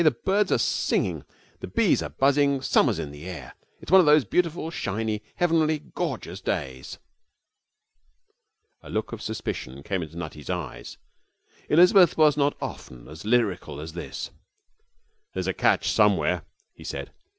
[0.03, 1.23] The birds are singing,
[1.59, 3.53] the bees are buzzing, summer's in the air.
[3.81, 6.97] It's one of those beautiful, shiny, heavenly, gorgeous days.'
[8.81, 10.97] A look of suspicion came into Nutty's eyes.
[11.69, 14.31] Elizabeth was not often as lyrical as this.
[15.35, 17.11] 'There's a catch somewhere,' he said.